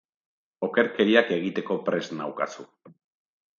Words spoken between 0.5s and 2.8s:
Okerkeriak egiteko prest naukazu!